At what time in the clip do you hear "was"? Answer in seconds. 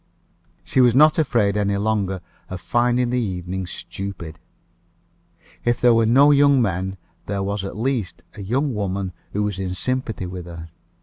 0.81-0.95, 7.43-7.63, 9.43-9.59